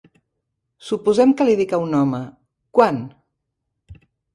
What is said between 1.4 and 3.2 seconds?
que li dic a un home, "quant"?